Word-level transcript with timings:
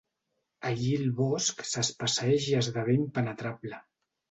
Allí 0.69 0.93
el 0.99 1.11
bosc 1.19 1.61
s'espesseix 1.73 2.49
i 2.55 2.57
esdevé 2.63 2.99
impenetrable. 3.03 3.83